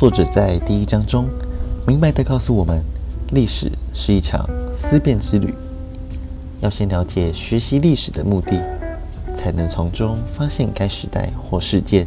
[0.00, 1.28] 作者在第一章中
[1.86, 2.82] 明白地告诉我们，
[3.32, 5.52] 历史是一场思辨之旅，
[6.60, 8.58] 要先了解学习历史的目的，
[9.36, 12.06] 才能从中发现该时代或事件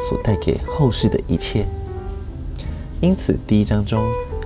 [0.00, 1.66] 所带给后世的一切。
[3.00, 4.04] 因此，第一章中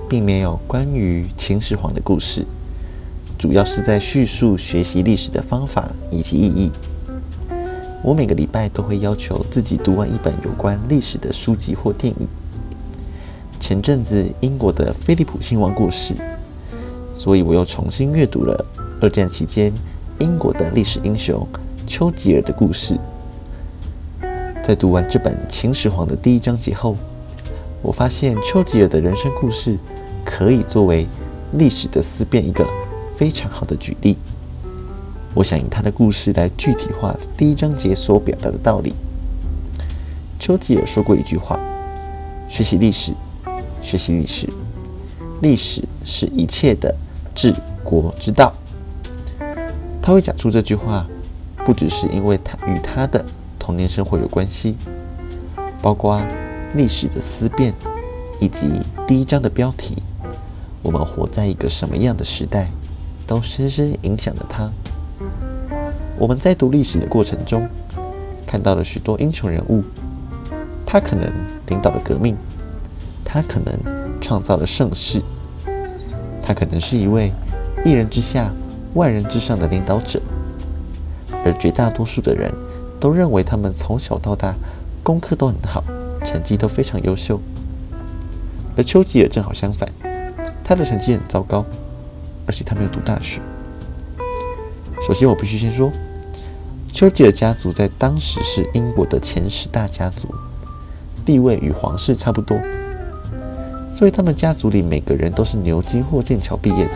[0.09, 2.43] 并没有关于秦始皇的故事，
[3.37, 6.71] 主要是在叙述学习历史的方法以及意义。
[8.01, 12.27] 我每个礼拜都会要求自己读完一本有关历史的书籍或电影。
[13.59, 16.15] 前阵子英国的菲利普亲王过世，
[17.11, 18.65] 所以我又重新阅读了
[19.01, 19.71] 二战期间
[20.19, 21.45] 英国的历史英雄
[21.85, 22.97] 丘吉尔的故事。
[24.63, 26.95] 在读完这本《秦始皇》的第一章节后，
[27.81, 29.77] 我发现丘吉尔的人生故事
[30.23, 31.05] 可以作为
[31.53, 32.65] 历史的思辨一个
[33.13, 34.17] 非常好的举例。
[35.35, 38.93] 我想以他的故事来具体化第一章节所表达的道理。
[40.39, 41.59] 丘吉尔说过一句话
[42.49, 43.13] ：“学习历史，
[43.81, 44.47] 学习历史，
[45.41, 46.93] 历史是一切的
[47.33, 47.53] 治
[47.83, 48.53] 国之道。”
[50.01, 51.05] 他会讲出这句话，
[51.65, 53.23] 不只是因为他与他的
[53.57, 54.75] 童年生活有关系，
[55.81, 56.21] 包括
[56.75, 57.73] 历史的思辨，
[58.39, 58.67] 以及
[59.07, 59.95] 第一章的标题
[60.81, 62.69] “我们活在一个什么样的时代”，
[63.27, 64.71] 都深深影响了他。
[66.17, 67.67] 我们在读历史的过程中，
[68.45, 69.83] 看到了许多英雄人物。
[70.85, 71.31] 他可能
[71.67, 72.35] 领导了革命，
[73.31, 75.21] 他可能创造了盛世，
[76.41, 77.31] 他可能是一位
[77.85, 78.51] 一人之下、
[78.95, 80.19] 万人之上的领导者。
[81.45, 82.51] 而绝大多数的人
[82.99, 84.55] 都认为他们从小到大
[85.03, 85.83] 功课都很好，
[86.25, 87.39] 成绩都非常优秀。
[88.75, 89.87] 而丘吉尔正好相反，
[90.63, 91.63] 他的成绩很糟糕，
[92.47, 93.39] 而且他没有读大学。
[95.05, 95.91] 首先，我必须先说。
[96.91, 100.33] 丘吉尔家族在当时是英国的前十大家族，
[101.23, 102.59] 地位与皇室差不多，
[103.89, 106.91] 所以他们家族里每个人都是牛津或剑桥毕业的。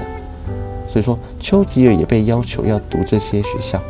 [0.88, 3.82] 所以说，丘吉尔也被要求要读这些学校，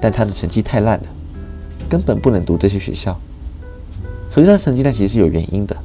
[0.00, 1.06] 但他的成绩太烂了，
[1.88, 3.18] 根本不能读这些学校。
[4.30, 5.76] 可是他成绩烂其实是有原因的，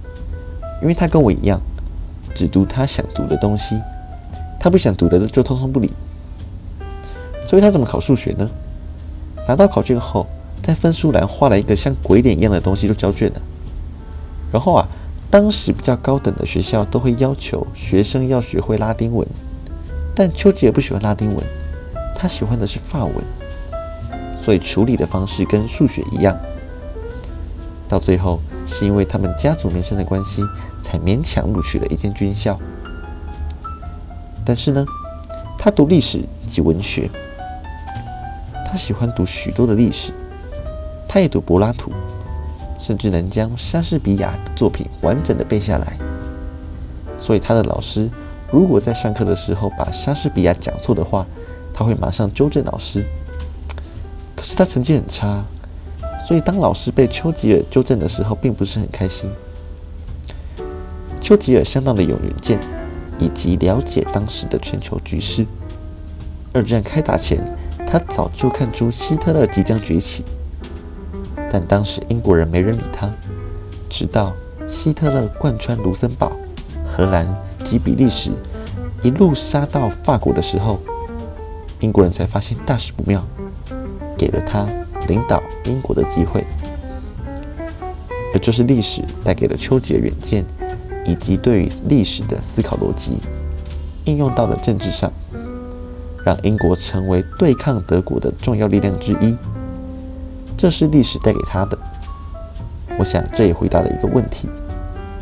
[0.82, 1.60] 因为他跟我一样，
[2.36, 3.76] 只读他想读的东西，
[4.60, 5.92] 他不想读的就通通不理。
[7.46, 8.50] 所以他怎么考数学呢？
[9.48, 10.28] 拿到考卷后，
[10.62, 13.42] 在分数栏画了一个像鬼脸一样的东西就交卷了。
[14.52, 14.88] 然后啊，
[15.38, 19.24] 当时比较高等的学校都会要求学生要学会拉丁文，
[20.16, 21.46] 但丘吉尔不喜欢拉丁文，
[22.16, 23.14] 他喜欢的是法文，
[24.36, 26.36] 所以处理的方式跟数学一样。
[27.88, 30.42] 到最后是因为他们家族名声的关系，
[30.82, 32.60] 才勉强录取了一间军校。
[34.44, 34.84] 但是呢，
[35.56, 37.08] 他读历史及文学。
[38.66, 40.12] 他喜欢读许多的历史，
[41.08, 41.92] 他也读柏拉图，
[42.78, 45.98] 甚至能将莎士比亚的作品完整的背下来。
[47.18, 48.10] 所以他的老师
[48.52, 51.26] 如果在上课的时候把莎士比亚讲错的话，
[51.74, 53.06] 他会马上纠正老师。
[54.36, 55.44] 可是他成绩很差，
[56.22, 59.30] 所以当老师被丘吉尔纠正的时候，并不是很开心。
[61.20, 62.60] 丘吉尔相当的有远见，
[63.20, 65.46] 以及了解当时的全球局势。
[66.54, 67.42] 二战开打前。
[67.90, 70.22] 他早就看出希特勒即将崛起，
[71.52, 73.12] 但当时英国人没人理他。
[73.90, 74.34] 直到
[74.68, 76.32] 希特勒贯穿卢森堡、
[76.86, 77.28] 荷兰
[77.64, 78.32] 及比利时，
[79.02, 80.80] 一路杀到法国的时候，
[81.80, 83.26] 英国人才发现大事不妙，
[84.18, 84.68] 给了他
[85.08, 86.46] 领导英国的机会。
[88.34, 90.44] 而就是历史带给了丘吉尔远见，
[91.06, 93.20] 以及对于历史的思考逻辑，
[94.04, 95.12] 应用到了政治上。
[96.26, 99.34] 让英国成为对抗德国的重要力量之一，
[100.58, 101.78] 这是历史带给他的。
[102.98, 104.50] 我想这也回答了一个问题：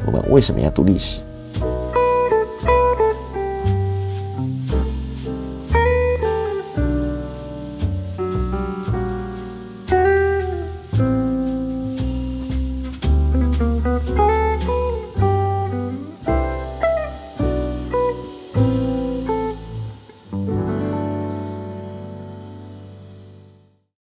[0.06, 1.20] 我们为什么要读历史？